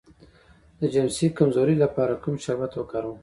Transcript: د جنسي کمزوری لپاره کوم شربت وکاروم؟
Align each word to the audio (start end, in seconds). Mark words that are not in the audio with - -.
د 0.79 0.81
جنسي 0.93 1.27
کمزوری 1.37 1.75
لپاره 1.83 2.13
کوم 2.23 2.35
شربت 2.43 2.71
وکاروم؟ 2.75 3.17